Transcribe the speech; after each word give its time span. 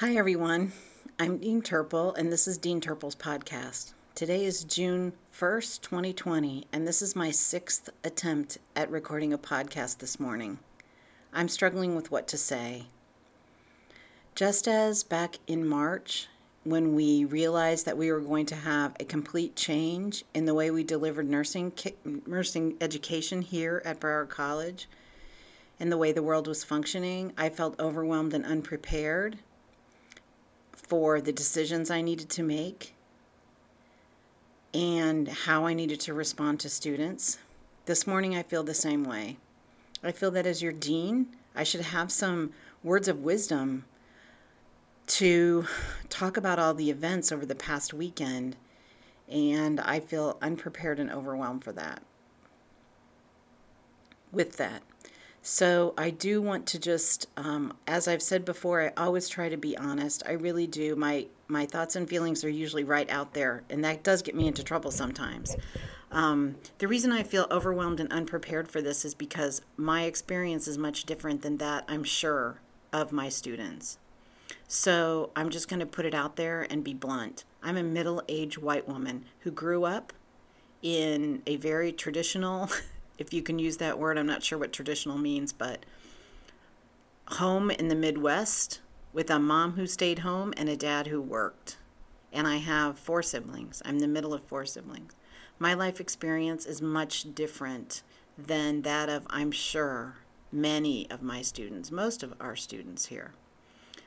Hi, 0.00 0.14
everyone. 0.14 0.70
I'm 1.18 1.38
Dean 1.38 1.60
Turple, 1.60 2.16
and 2.16 2.30
this 2.30 2.46
is 2.46 2.56
Dean 2.56 2.80
Turple's 2.80 3.16
podcast. 3.16 3.94
Today 4.14 4.44
is 4.44 4.62
June 4.62 5.12
1st, 5.36 5.80
2020, 5.80 6.68
and 6.72 6.86
this 6.86 7.02
is 7.02 7.16
my 7.16 7.32
sixth 7.32 7.90
attempt 8.04 8.58
at 8.76 8.92
recording 8.92 9.32
a 9.32 9.38
podcast 9.38 9.98
this 9.98 10.20
morning. 10.20 10.60
I'm 11.32 11.48
struggling 11.48 11.96
with 11.96 12.12
what 12.12 12.28
to 12.28 12.36
say. 12.36 12.84
Just 14.36 14.68
as 14.68 15.02
back 15.02 15.40
in 15.48 15.66
March, 15.66 16.28
when 16.62 16.94
we 16.94 17.24
realized 17.24 17.84
that 17.84 17.98
we 17.98 18.12
were 18.12 18.20
going 18.20 18.46
to 18.46 18.54
have 18.54 18.94
a 19.00 19.04
complete 19.04 19.56
change 19.56 20.24
in 20.32 20.44
the 20.44 20.54
way 20.54 20.70
we 20.70 20.84
delivered 20.84 21.28
nursing 21.28 21.72
nursing 22.24 22.76
education 22.80 23.42
here 23.42 23.82
at 23.84 23.98
Broward 23.98 24.28
College 24.28 24.88
and 25.80 25.90
the 25.90 25.98
way 25.98 26.12
the 26.12 26.22
world 26.22 26.46
was 26.46 26.62
functioning, 26.62 27.32
I 27.36 27.48
felt 27.48 27.80
overwhelmed 27.80 28.32
and 28.32 28.44
unprepared 28.44 29.38
for 30.86 31.20
the 31.20 31.32
decisions 31.32 31.90
I 31.90 32.00
needed 32.00 32.30
to 32.30 32.42
make 32.42 32.94
and 34.72 35.28
how 35.28 35.66
I 35.66 35.74
needed 35.74 36.00
to 36.00 36.14
respond 36.14 36.60
to 36.60 36.68
students. 36.68 37.38
This 37.86 38.06
morning, 38.06 38.36
I 38.36 38.42
feel 38.42 38.62
the 38.62 38.74
same 38.74 39.04
way. 39.04 39.38
I 40.02 40.12
feel 40.12 40.30
that 40.32 40.46
as 40.46 40.62
your 40.62 40.72
dean, 40.72 41.26
I 41.54 41.64
should 41.64 41.80
have 41.80 42.12
some 42.12 42.52
words 42.82 43.08
of 43.08 43.24
wisdom 43.24 43.84
to 45.08 45.66
talk 46.08 46.36
about 46.36 46.58
all 46.58 46.74
the 46.74 46.90
events 46.90 47.32
over 47.32 47.46
the 47.46 47.54
past 47.54 47.94
weekend, 47.94 48.56
and 49.28 49.80
I 49.80 50.00
feel 50.00 50.38
unprepared 50.40 51.00
and 51.00 51.10
overwhelmed 51.10 51.64
for 51.64 51.72
that. 51.72 52.02
With 54.30 54.58
that, 54.58 54.82
so 55.42 55.94
I 55.96 56.10
do 56.10 56.42
want 56.42 56.66
to 56.68 56.78
just, 56.78 57.28
um, 57.36 57.76
as 57.86 58.08
I've 58.08 58.22
said 58.22 58.44
before, 58.44 58.82
I 58.82 58.92
always 58.96 59.28
try 59.28 59.48
to 59.48 59.56
be 59.56 59.76
honest. 59.76 60.22
I 60.26 60.32
really 60.32 60.66
do. 60.66 60.96
My 60.96 61.26
my 61.50 61.64
thoughts 61.64 61.96
and 61.96 62.06
feelings 62.06 62.44
are 62.44 62.50
usually 62.50 62.84
right 62.84 63.08
out 63.08 63.32
there, 63.32 63.62
and 63.70 63.82
that 63.84 64.02
does 64.02 64.20
get 64.20 64.34
me 64.34 64.46
into 64.46 64.62
trouble 64.62 64.90
sometimes. 64.90 65.56
Um, 66.10 66.56
the 66.78 66.88
reason 66.88 67.10
I 67.10 67.22
feel 67.22 67.46
overwhelmed 67.50 68.00
and 68.00 68.12
unprepared 68.12 68.70
for 68.70 68.82
this 68.82 69.04
is 69.04 69.14
because 69.14 69.62
my 69.76 70.02
experience 70.02 70.68
is 70.68 70.76
much 70.76 71.04
different 71.04 71.42
than 71.42 71.56
that. 71.58 71.84
I'm 71.88 72.04
sure 72.04 72.60
of 72.92 73.12
my 73.12 73.28
students. 73.28 73.98
So 74.66 75.30
I'm 75.34 75.48
just 75.48 75.68
going 75.68 75.80
to 75.80 75.86
put 75.86 76.04
it 76.04 76.14
out 76.14 76.36
there 76.36 76.66
and 76.68 76.84
be 76.84 76.94
blunt. 76.94 77.44
I'm 77.62 77.76
a 77.76 77.82
middle-aged 77.82 78.58
white 78.58 78.86
woman 78.86 79.24
who 79.40 79.50
grew 79.50 79.84
up 79.84 80.12
in 80.82 81.42
a 81.46 81.56
very 81.56 81.92
traditional 81.92 82.70
if 83.18 83.32
you 83.32 83.42
can 83.42 83.58
use 83.58 83.76
that 83.78 83.98
word. 83.98 84.16
I'm 84.16 84.26
not 84.26 84.42
sure 84.42 84.58
what 84.58 84.72
traditional 84.72 85.18
means, 85.18 85.52
but 85.52 85.84
home 87.26 87.70
in 87.70 87.88
the 87.88 87.94
Midwest 87.94 88.80
with 89.12 89.30
a 89.30 89.38
mom 89.38 89.72
who 89.72 89.86
stayed 89.86 90.20
home 90.20 90.54
and 90.56 90.68
a 90.68 90.76
dad 90.76 91.08
who 91.08 91.20
worked. 91.20 91.76
And 92.32 92.46
I 92.46 92.56
have 92.56 92.98
four 92.98 93.22
siblings. 93.22 93.82
I'm 93.84 93.98
the 93.98 94.08
middle 94.08 94.32
of 94.32 94.44
four 94.44 94.64
siblings. 94.64 95.14
My 95.58 95.74
life 95.74 96.00
experience 96.00 96.66
is 96.66 96.80
much 96.80 97.34
different 97.34 98.02
than 98.36 98.82
that 98.82 99.08
of, 99.08 99.26
I'm 99.28 99.50
sure, 99.50 100.18
many 100.52 101.10
of 101.10 101.22
my 101.22 101.42
students, 101.42 101.90
most 101.90 102.22
of 102.22 102.34
our 102.40 102.54
students 102.54 103.06
here. 103.06 103.32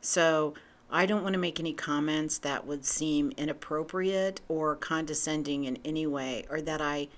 So 0.00 0.54
I 0.90 1.06
don't 1.06 1.22
want 1.22 1.34
to 1.34 1.38
make 1.38 1.60
any 1.60 1.72
comments 1.72 2.38
that 2.38 2.66
would 2.66 2.84
seem 2.84 3.32
inappropriate 3.36 4.40
or 4.48 4.76
condescending 4.76 5.64
in 5.64 5.78
any 5.84 6.06
way, 6.06 6.44
or 6.50 6.60
that 6.62 6.80
I 6.80 7.08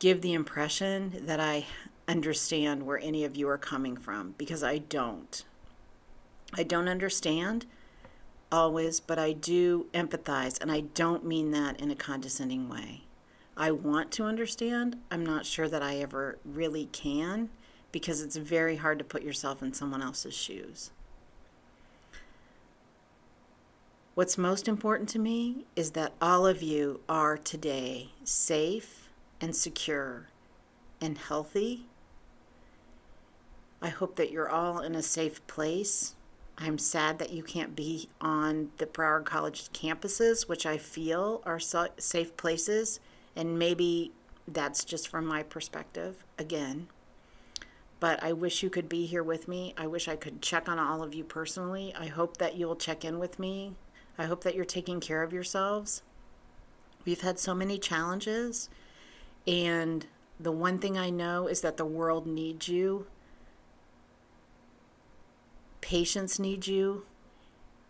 give 0.00 0.22
the 0.22 0.32
impression 0.32 1.22
that 1.26 1.38
I 1.38 1.66
understand 2.08 2.84
where 2.84 2.98
any 2.98 3.24
of 3.24 3.36
you 3.36 3.48
are 3.48 3.58
coming 3.58 3.96
from 3.96 4.34
because 4.36 4.64
I 4.64 4.78
don't. 4.78 5.44
I 6.54 6.64
don't 6.64 6.88
understand 6.88 7.66
always, 8.50 8.98
but 8.98 9.18
I 9.18 9.32
do 9.32 9.86
empathize, 9.94 10.60
and 10.60 10.72
I 10.72 10.80
don't 10.80 11.24
mean 11.24 11.52
that 11.52 11.80
in 11.80 11.90
a 11.90 11.94
condescending 11.94 12.68
way. 12.68 13.02
I 13.56 13.70
want 13.70 14.10
to 14.12 14.24
understand. 14.24 14.96
I'm 15.10 15.24
not 15.24 15.46
sure 15.46 15.68
that 15.68 15.82
I 15.82 15.98
ever 15.98 16.38
really 16.44 16.86
can 16.86 17.50
because 17.92 18.22
it's 18.22 18.36
very 18.36 18.76
hard 18.76 18.98
to 18.98 19.04
put 19.04 19.22
yourself 19.22 19.62
in 19.62 19.74
someone 19.74 20.02
else's 20.02 20.34
shoes. 20.34 20.90
What's 24.14 24.38
most 24.38 24.66
important 24.66 25.08
to 25.10 25.18
me 25.18 25.66
is 25.76 25.92
that 25.92 26.14
all 26.20 26.46
of 26.46 26.62
you 26.62 27.00
are 27.08 27.36
today 27.36 28.10
safe 28.24 28.99
and 29.40 29.54
secure 29.54 30.28
and 31.00 31.16
healthy. 31.16 31.86
I 33.82 33.88
hope 33.88 34.16
that 34.16 34.30
you're 34.30 34.50
all 34.50 34.80
in 34.80 34.94
a 34.94 35.02
safe 35.02 35.46
place. 35.46 36.14
I'm 36.58 36.76
sad 36.76 37.18
that 37.18 37.32
you 37.32 37.42
can't 37.42 37.74
be 37.74 38.10
on 38.20 38.70
the 38.76 38.84
Broward 38.84 39.24
College 39.24 39.72
campuses, 39.72 40.46
which 40.46 40.66
I 40.66 40.76
feel 40.76 41.40
are 41.46 41.58
safe 41.58 42.36
places, 42.36 43.00
and 43.34 43.58
maybe 43.58 44.12
that's 44.46 44.84
just 44.84 45.08
from 45.08 45.24
my 45.24 45.42
perspective 45.42 46.22
again. 46.38 46.88
But 47.98 48.22
I 48.22 48.32
wish 48.34 48.62
you 48.62 48.68
could 48.68 48.88
be 48.88 49.06
here 49.06 49.22
with 49.22 49.48
me. 49.48 49.74
I 49.78 49.86
wish 49.86 50.08
I 50.08 50.16
could 50.16 50.42
check 50.42 50.68
on 50.68 50.78
all 50.78 51.02
of 51.02 51.14
you 51.14 51.24
personally. 51.24 51.94
I 51.98 52.06
hope 52.06 52.36
that 52.38 52.56
you'll 52.56 52.76
check 52.76 53.04
in 53.04 53.18
with 53.18 53.38
me. 53.38 53.74
I 54.18 54.24
hope 54.24 54.44
that 54.44 54.54
you're 54.54 54.64
taking 54.66 55.00
care 55.00 55.22
of 55.22 55.32
yourselves. 55.32 56.02
We've 57.06 57.20
had 57.22 57.38
so 57.38 57.54
many 57.54 57.78
challenges 57.78 58.68
and 59.50 60.06
the 60.38 60.52
one 60.52 60.78
thing 60.78 60.96
I 60.96 61.10
know 61.10 61.48
is 61.48 61.60
that 61.62 61.76
the 61.76 61.84
world 61.84 62.24
needs 62.24 62.68
you, 62.68 63.06
patients 65.80 66.38
need 66.38 66.68
you, 66.68 67.04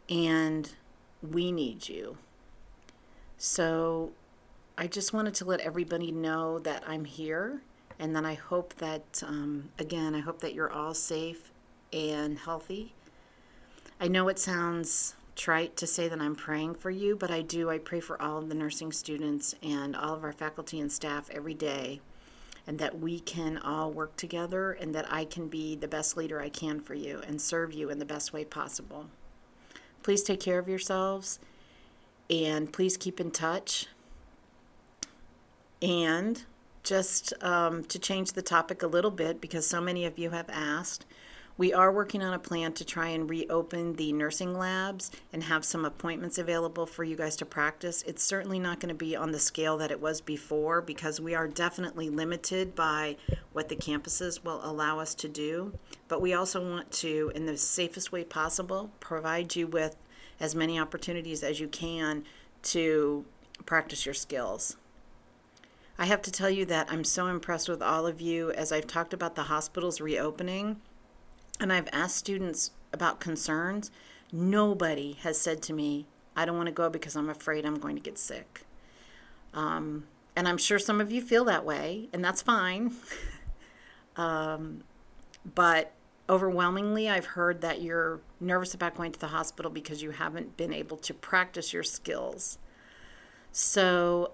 and 0.09 0.73
we 1.23 1.53
need 1.53 1.87
you. 1.87 2.17
So 3.37 4.13
I 4.79 4.87
just 4.87 5.13
wanted 5.13 5.35
to 5.35 5.45
let 5.45 5.61
everybody 5.61 6.11
know 6.11 6.59
that 6.61 6.83
I'm 6.87 7.05
here. 7.05 7.61
And 7.99 8.17
then 8.17 8.25
I 8.25 8.33
hope 8.33 8.75
that, 8.77 9.23
um, 9.27 9.69
again, 9.79 10.15
I 10.15 10.21
hope 10.21 10.41
that 10.41 10.55
you're 10.55 10.73
all 10.73 10.95
safe 10.95 11.53
and 11.93 12.39
healthy. 12.39 12.95
I 14.01 14.09
know 14.09 14.29
it 14.29 14.39
sounds 14.39 15.15
trite 15.41 15.75
to 15.75 15.87
say 15.87 16.07
that 16.07 16.21
I'm 16.21 16.37
praying 16.37 16.75
for 16.75 16.91
you, 16.91 17.17
but 17.17 17.31
I 17.31 17.41
do. 17.41 17.71
I 17.71 17.79
pray 17.79 18.01
for 18.01 18.21
all 18.21 18.37
of 18.37 18.51
the 18.51 18.55
nursing 18.55 18.93
students 18.93 19.55
and 19.63 19.97
all 19.97 20.15
of 20.15 20.23
our 20.23 20.35
faculty 20.35 20.79
and 20.79 20.93
staff 20.93 21.31
every 21.31 21.55
day, 21.55 22.03
and 22.67 22.79
that 22.79 22.99
we 22.99 23.21
can 23.21 23.57
all 23.57 23.91
work 23.91 24.15
together 24.17 24.73
and 24.73 24.95
that 24.95 25.11
I 25.11 25.25
can 25.25 25.49
be 25.49 25.77
the 25.77 25.89
best 25.89 26.15
leader 26.15 26.43
I 26.43 26.51
can 26.51 26.79
for 26.79 26.93
you 26.93 27.23
and 27.27 27.41
serve 27.41 27.73
you 27.73 27.89
in 27.89 27.99
the 27.99 28.05
best 28.05 28.35
way 28.35 28.45
possible. 28.45 29.07
Please 30.03 30.23
take 30.23 30.41
care 30.41 30.59
of 30.59 30.69
yourselves 30.69 31.39
and 32.29 32.71
please 32.71 32.99
keep 32.99 33.19
in 33.19 33.31
touch. 33.31 33.87
And 35.81 36.45
just 36.83 37.33
um, 37.43 37.85
to 37.85 37.99
change 37.99 38.35
the 38.35 38.43
topic 38.43 38.83
a 38.83 38.87
little 38.87 39.11
bit, 39.11 39.41
because 39.41 39.67
so 39.67 39.81
many 39.81 40.05
of 40.05 40.19
you 40.19 40.31
have 40.31 40.51
asked, 40.51 41.07
we 41.61 41.75
are 41.75 41.93
working 41.93 42.23
on 42.23 42.33
a 42.33 42.39
plan 42.39 42.73
to 42.73 42.87
try 42.87 43.09
and 43.09 43.29
reopen 43.29 43.93
the 43.97 44.15
nursing 44.15 44.57
labs 44.57 45.11
and 45.31 45.43
have 45.43 45.63
some 45.63 45.85
appointments 45.85 46.39
available 46.39 46.87
for 46.87 47.05
you 47.05 47.15
guys 47.15 47.37
to 47.37 47.45
practice. 47.45 48.03
It's 48.07 48.23
certainly 48.23 48.59
not 48.59 48.81
going 48.81 48.89
to 48.89 48.95
be 48.95 49.15
on 49.15 49.33
the 49.33 49.39
scale 49.39 49.77
that 49.77 49.91
it 49.91 50.01
was 50.01 50.23
before 50.23 50.81
because 50.81 51.21
we 51.21 51.35
are 51.35 51.47
definitely 51.47 52.09
limited 52.09 52.75
by 52.75 53.19
what 53.53 53.69
the 53.69 53.77
campuses 53.77 54.43
will 54.43 54.65
allow 54.65 55.01
us 55.01 55.15
to 55.17 55.29
do. 55.29 55.75
But 56.09 56.23
we 56.23 56.33
also 56.33 56.67
want 56.67 56.91
to, 56.93 57.31
in 57.35 57.45
the 57.45 57.59
safest 57.59 58.11
way 58.11 58.25
possible, 58.25 58.91
provide 58.99 59.55
you 59.55 59.67
with 59.67 59.97
as 60.41 60.55
many 60.55 60.79
opportunities 60.79 61.43
as 61.43 61.61
you 61.61 61.69
can 61.69 62.25
to 62.63 63.27
practice 63.67 64.07
your 64.07 64.15
skills. 64.15 64.79
I 65.99 66.07
have 66.07 66.23
to 66.23 66.33
tell 66.33 66.49
you 66.49 66.65
that 66.65 66.91
I'm 66.91 67.05
so 67.05 67.27
impressed 67.27 67.69
with 67.69 67.83
all 67.83 68.07
of 68.07 68.19
you 68.19 68.51
as 68.53 68.73
I've 68.73 68.87
talked 68.87 69.13
about 69.13 69.35
the 69.35 69.43
hospitals 69.43 70.01
reopening 70.01 70.81
and 71.61 71.73
I've 71.73 71.89
asked 71.93 72.17
students 72.17 72.73
about 72.93 73.21
concerns, 73.21 73.91
nobody 74.33 75.13
has 75.23 75.39
said 75.41 75.63
to 75.63 75.73
me, 75.73 76.07
I 76.35 76.45
don't 76.45 76.57
want 76.57 76.67
to 76.67 76.73
go 76.73 76.89
because 76.89 77.17
I'm 77.17 77.29
afraid 77.29 77.65
I'm 77.65 77.79
going 77.79 77.97
to 77.97 78.03
get 78.03 78.19
sick. 78.19 78.63
Um, 79.53 80.05
and 80.35 80.49
I'm 80.49 80.59
sure 80.59 80.79
some 80.79 81.01
of 81.01 81.13
you 81.13 81.21
feel 81.21 81.45
that 81.45 81.65
way, 81.65 82.09
and 82.13 82.25
that's 82.25 82.41
fine. 82.41 82.93
um, 84.17 84.85
but 85.55 85.93
overwhelmingly, 86.29 87.09
I've 87.09 87.27
heard 87.27 87.61
that 87.61 87.83
you're 87.83 88.21
nervous 88.41 88.73
about 88.73 88.97
going 88.97 89.13
to 89.13 89.21
the 89.21 89.29
hospital 89.29 89.71
because 89.71 90.03
you 90.03 90.13
haven't 90.13 90.57
been 90.57 90.73
able 90.73 90.97
to 90.99 91.13
practice 91.13 91.73
your 91.73 91.83
skills. 91.83 92.59
So 93.53 94.33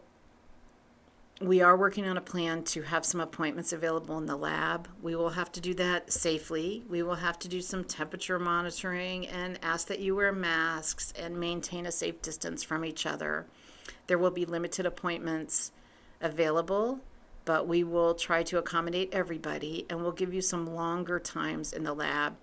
we 1.41 1.61
are 1.61 1.77
working 1.77 2.07
on 2.07 2.17
a 2.17 2.23
plan 2.23 2.63
to 2.63 2.81
have 2.83 3.05
some 3.05 3.21
appointments 3.21 3.73
available 3.73 4.17
in 4.17 4.25
the 4.25 4.37
lab. 4.37 4.89
We 5.03 5.15
will 5.15 5.31
have 5.31 5.53
to 5.53 5.61
do 5.61 5.75
that 5.75 6.11
safely. 6.11 6.83
We 6.89 7.03
will 7.03 7.17
have 7.17 7.39
to 7.41 7.49
do 7.49 7.61
some 7.61 7.85
temperature 7.85 8.39
monitoring 8.39 9.27
and 9.27 9.59
ask 9.63 9.87
that 9.89 10.01
you 10.01 10.17
wear 10.17 10.33
masks 10.33 11.13
and 11.19 11.39
maintain 11.39 11.85
a 11.85 11.93
safe 11.93 12.23
distance 12.23 12.63
from 12.63 12.87
each 12.87 13.05
other. 13.05 13.47
There 14.07 14.17
will 14.17 14.31
be 14.31 14.47
limited 14.47 14.87
appointments 14.87 15.73
available, 16.23 17.01
but 17.45 17.69
we 17.69 17.85
will 17.85 18.15
try 18.15 18.43
to 18.45 18.57
accommodate 18.57 19.11
everybody 19.13 19.85
and 19.91 20.01
we'll 20.01 20.13
give 20.13 20.33
you 20.33 20.41
some 20.41 20.75
longer 20.75 21.19
times 21.19 21.73
in 21.73 21.85
the 21.85 21.95
lab 21.95 22.37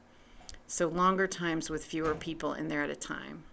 So, 0.67 0.87
longer 0.87 1.27
times 1.27 1.69
with 1.69 1.83
fewer 1.83 2.15
people 2.15 2.53
in 2.53 2.67
there 2.67 2.83
at 2.83 2.89
a 2.89 2.95
time. 2.95 3.43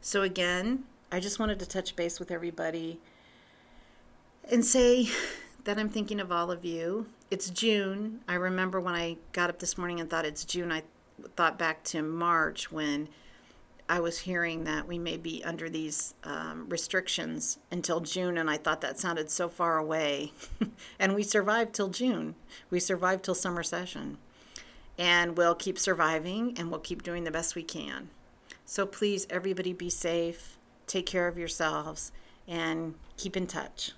So, 0.00 0.22
again, 0.22 0.84
I 1.12 1.20
just 1.20 1.38
wanted 1.38 1.58
to 1.60 1.66
touch 1.66 1.94
base 1.94 2.18
with 2.18 2.30
everybody 2.30 3.00
and 4.54 4.64
say 4.64 5.08
that 5.64 5.80
I'm 5.80 5.88
thinking 5.88 6.20
of 6.20 6.30
all 6.30 6.52
of 6.52 6.64
you. 6.64 7.06
It's 7.28 7.50
June. 7.50 8.20
I 8.28 8.34
remember 8.34 8.80
when 8.80 8.94
I 8.94 9.16
got 9.32 9.50
up 9.50 9.58
this 9.58 9.76
morning 9.76 9.98
and 9.98 10.08
thought 10.08 10.24
it's 10.24 10.44
June, 10.44 10.70
I 10.70 10.84
thought 11.34 11.58
back 11.58 11.82
to 11.86 12.02
March 12.02 12.70
when 12.70 13.08
I 13.88 13.98
was 13.98 14.20
hearing 14.20 14.62
that 14.62 14.86
we 14.86 14.96
may 14.96 15.16
be 15.16 15.42
under 15.42 15.68
these 15.68 16.14
um, 16.22 16.68
restrictions 16.68 17.58
until 17.72 17.98
June, 17.98 18.38
and 18.38 18.48
I 18.48 18.56
thought 18.56 18.80
that 18.82 18.96
sounded 18.96 19.28
so 19.28 19.48
far 19.48 19.76
away. 19.76 20.32
and 21.00 21.16
we 21.16 21.24
survived 21.24 21.74
till 21.74 21.88
June. 21.88 22.36
We 22.70 22.78
survived 22.78 23.24
till 23.24 23.34
summer 23.34 23.64
session. 23.64 24.18
And 24.96 25.36
we'll 25.36 25.56
keep 25.56 25.80
surviving 25.80 26.54
and 26.56 26.70
we'll 26.70 26.78
keep 26.78 27.02
doing 27.02 27.24
the 27.24 27.32
best 27.32 27.56
we 27.56 27.64
can. 27.64 28.08
So 28.64 28.86
please, 28.86 29.26
everybody, 29.28 29.72
be 29.72 29.90
safe, 29.90 30.58
take 30.86 31.06
care 31.06 31.26
of 31.26 31.36
yourselves, 31.36 32.12
and 32.46 32.94
keep 33.16 33.36
in 33.36 33.48
touch. 33.48 33.94